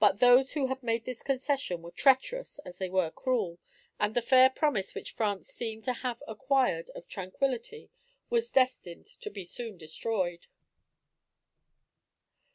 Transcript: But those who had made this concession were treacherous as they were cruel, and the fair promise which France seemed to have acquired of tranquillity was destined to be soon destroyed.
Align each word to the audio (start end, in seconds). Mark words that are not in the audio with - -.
But 0.01 0.19
those 0.19 0.53
who 0.53 0.65
had 0.65 0.81
made 0.81 1.05
this 1.05 1.21
concession 1.21 1.83
were 1.83 1.91
treacherous 1.91 2.57
as 2.65 2.79
they 2.79 2.89
were 2.89 3.11
cruel, 3.11 3.59
and 3.99 4.15
the 4.15 4.21
fair 4.23 4.49
promise 4.49 4.95
which 4.95 5.11
France 5.11 5.47
seemed 5.47 5.83
to 5.83 5.93
have 5.93 6.23
acquired 6.27 6.89
of 6.95 7.07
tranquillity 7.07 7.91
was 8.27 8.49
destined 8.49 9.05
to 9.05 9.29
be 9.29 9.45
soon 9.45 9.77
destroyed. 9.77 10.47